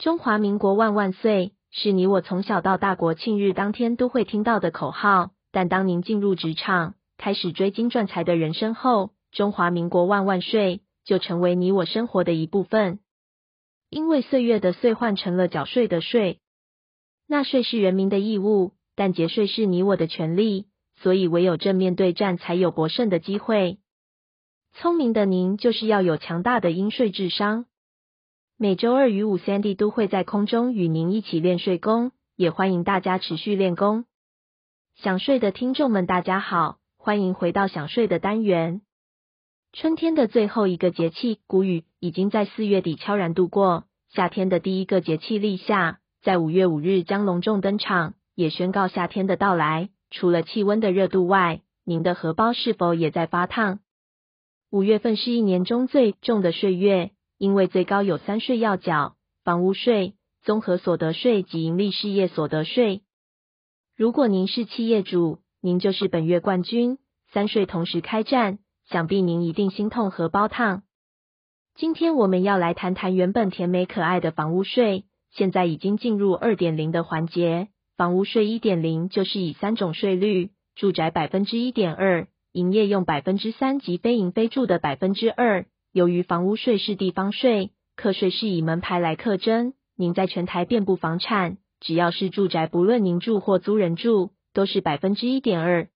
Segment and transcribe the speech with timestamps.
[0.00, 5.32] 中华民国万万岁，是你我从小到大国庆日当天都会听到的口号。
[5.52, 13.00] 但当您进入职场，开始追金赚财的人生后，中华民国万万岁就成为你我生活的一部分。
[13.90, 16.40] 因为岁月的岁换成了缴税的税，
[17.26, 20.64] 纳税是人民的义务，但节税是你我的权利，
[20.96, 23.76] 所以唯有正面对战，才有博胜的机会。
[24.72, 27.66] 聪明的您，就是要有强大的应税智商。
[28.62, 34.04] 每周二与五，Sandy 都会在空中与您一起练睡功，也欢迎大家持续练功。
[34.96, 38.82] 想睡的听众们，大家好，欢迎回到想睡的单元。
[39.72, 49.88] 春天的最后一个节气谷雨已经在四月底悄然度过，夏天的第一个节气立夏在五月五日将隆重登场，也宣告夏天的到来。
[50.10, 53.80] 除了气温的热度外，您的荷包是否也在发烫？
[54.70, 57.12] 五月份是一年中最重的岁月。
[57.40, 63.00] 因为最高有三税要缴：房屋税、综合所得税及营利事业所得税。
[63.96, 66.98] 如果您是企业主，您就是本月冠军。
[67.32, 68.58] 三税同时开战，
[68.90, 70.82] 想必您一定心痛荷包烫。
[71.74, 77.68] 今天我们要来谈谈原本甜美可爱的房屋税，现在已经进入二点零的环节。
[77.96, 85.64] 房屋税一点零就是以三种税率：住宅百分之一点二，营业用百分之三及非营非住的百分之二。
[85.92, 89.72] 由于房屋税是地方税，课税是以门牌来课征。
[89.96, 95.88] 您在全台遍布房产，只要是住宅，不论您住或租人住，都是百分之一点二。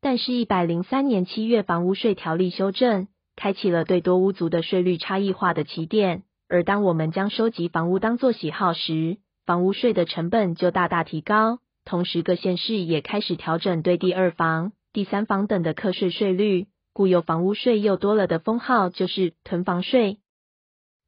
[0.00, 6.22] 但是，一百零三年七月房屋税条例修正，开启了对多屋族的税率差异化的起点。
[6.48, 11.58] 而当我们将收集房屋当作喜好时，房屋税的成本就大大提高。
[11.84, 16.68] 同时，各县市也开始调整对第二房、第三房等的课税税率。
[16.92, 20.18] 故有房屋税又多了的封号，就是囤房税。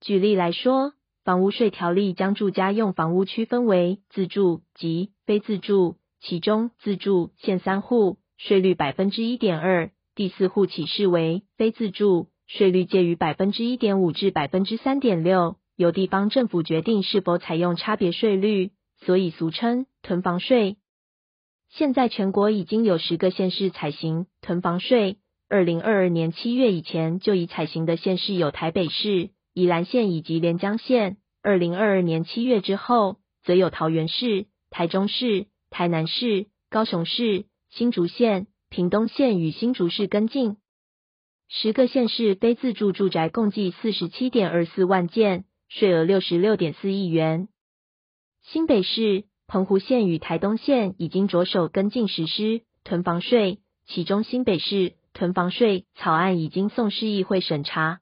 [0.00, 0.92] 举例来说，
[1.24, 20.76] 房屋税条例将住家用房屋区分为自住及非自住，其中自住限三户，税率百分之一点二；第四户起视为非自住，税率介于百分之一点五至百分之三点六，由地方政府决定是否采用差别税率，所以俗称囤房税。
[21.70, 25.18] 现在全国已经有十个县市采行囤房税。
[25.48, 31.18] 二零二二年七月以前就已采行的县市有台北市、宜兰县以及连江县。
[31.42, 40.56] 二零二二年七月之后，则有桃园市、台中市、台南市、高雄市、新竹县、屏东县与新竹市跟进。
[41.48, 47.48] 十个县市非自住住宅共计四十七点二四万件，税额六十六点四亿元。
[48.42, 54.94] 新北市、澎湖县与台东县已经着手跟进实施囤房税，其中新北市。
[55.14, 58.00] 囤房税草案已经送市议会审查，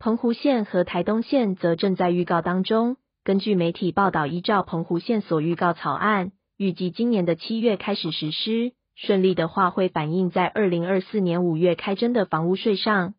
[0.00, 2.96] 澎湖县和台东县则正在预告当中。
[3.22, 13.14] 根据媒体报道，依照澎湖县所预告草案，预计今年的七月开始实施，顺利的话会反映在二零二四年五月开征的房屋税上。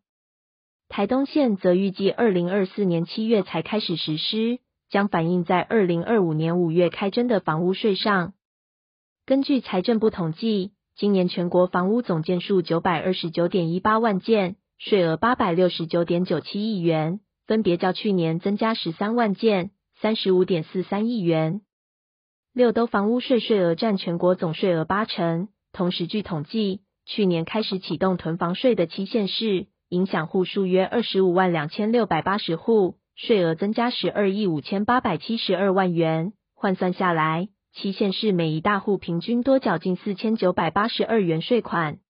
[0.90, 4.58] 台东县则预计二零二四年七月才开始实施，
[4.90, 8.34] 将反映在二零二五年五月开征的房屋税上。
[9.24, 10.72] 根据财政部统计。
[10.98, 19.70] 今年全国房屋总件数九百二十九点一八万件，税额八百六十九点九七亿元，分别较去年增加十三万件，
[20.00, 21.60] 三十五点四三亿元。
[22.52, 25.46] 六都房屋税税额占全国总税额八成。
[25.72, 36.32] 同时，据统计，去年开始启动囤房税的七县市，影响户数约二十五万两千六百八十户，税额增加十二亿五千八百七十二万元。
[36.56, 37.50] 换算下来，
[37.80, 42.00] 七县市每一大户平均多缴近四千九百八十二元税款，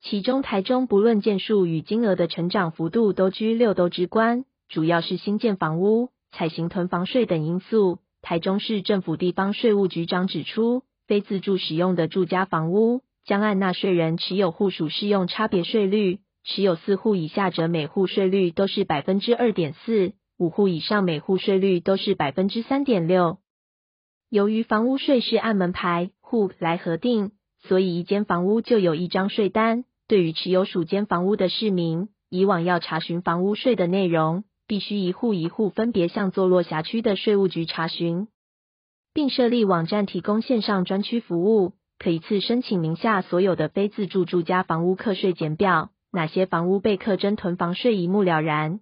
[0.00, 7.98] 其中台中不论件数与金额的成长幅度都居六都之冠，主要是新建房屋、采行囤房税等因素。
[8.22, 23.36] 台中市政府地方税务局长指出，非自住使用的住家房屋将按纳税人持有户数适用差别税率，持有四户以下者每户税率都是百分之二点四，五户以上每户税率都是百分之三点六。
[24.30, 27.32] 由于房屋税是按门牌户来核定，
[27.62, 29.84] 所以一间房屋就有一张税单。
[30.06, 38.28] 对于持有属间房屋的市民，以往要查询房屋税的内容，必须一户一户分别向坐落辖区的税务局查询，
[39.14, 48.80] 并设立网站提供线上专区服务，可一次申请名下所有的非自住住家房屋课税检表，哪些房屋被课征囤房税一目了然。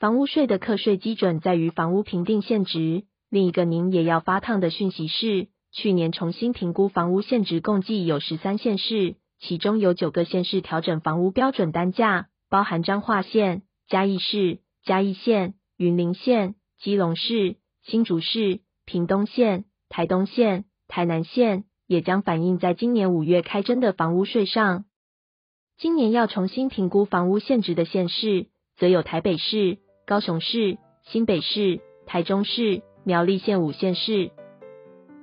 [0.00, 3.04] 房屋税的课税基准在于房屋评定现值。
[3.30, 24.86] 另一个您也要发烫的讯息是，去年重新评估房屋现值共计有十三县市，其中有九个县市调整房屋标准单价，包含彰化县、嘉义市、嘉义县、云林县、基隆市、新竹市、屏东县、台东县、台南县也将反映在今年五月开征的房屋税上。
[25.76, 28.46] 今年要重新评估房屋现值的县市，
[28.78, 34.32] 则有台北市、高雄市、新北市、台中市、苗栗县五县市。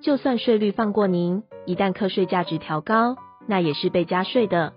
[0.01, 3.15] 就算税率放过您，一旦课税价值调高，
[3.45, 4.73] 那也是被加税的。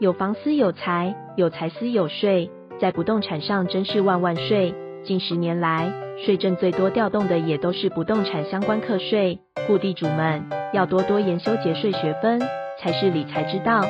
[0.00, 2.50] 有房思有财，有财思有税，
[2.80, 4.74] 在不动产上真是万万税。
[5.04, 5.92] 近十年来，
[6.26, 9.38] 税政最多调动的也都是不动产相关课税，
[9.68, 12.40] 故地主们要多多研修节税学分，
[12.80, 13.82] 才是理财之道。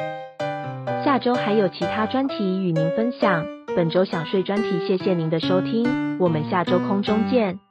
[1.02, 3.46] 下周还有其他专题与您分享。
[3.74, 7.67] 本周享税专题，谢谢您的收听，我们下周空中见。